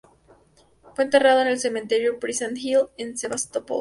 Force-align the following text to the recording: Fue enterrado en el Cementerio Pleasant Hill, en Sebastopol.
Fue 0.95 1.03
enterrado 1.03 1.41
en 1.41 1.47
el 1.47 1.59
Cementerio 1.59 2.17
Pleasant 2.17 2.57
Hill, 2.57 2.87
en 2.97 3.19
Sebastopol. 3.19 3.69